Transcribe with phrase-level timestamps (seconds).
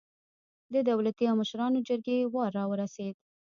[0.73, 3.15] د دولتي او مشرانو جرګې وار راورسېد.